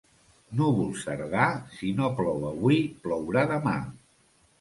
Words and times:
Núvol 0.59 0.87
cerdà, 1.01 1.43
si 1.75 1.91
no 1.99 2.09
plou 2.21 2.47
avui, 2.53 2.79
plourà 3.05 3.45
demà. 3.53 3.75